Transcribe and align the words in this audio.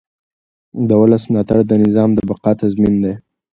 د 0.87 0.89
ولس 1.01 1.23
ملاتړ 1.31 1.57
د 1.67 1.73
نظام 1.83 2.09
د 2.13 2.19
بقا 2.29 2.51
تضمین 2.61 2.95
دی 3.03 3.13